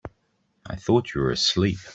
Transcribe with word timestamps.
I 0.65 0.77
thought 0.77 1.13
you 1.13 1.21
were 1.21 1.29
asleep. 1.29 1.77